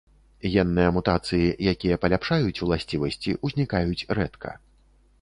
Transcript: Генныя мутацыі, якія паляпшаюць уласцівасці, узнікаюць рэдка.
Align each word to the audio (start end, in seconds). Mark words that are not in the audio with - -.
Генныя 0.53 0.93
мутацыі, 0.95 1.57
якія 1.73 1.99
паляпшаюць 2.05 2.57
уласцівасці, 2.63 3.39
узнікаюць 3.49 4.07
рэдка. 4.21 4.61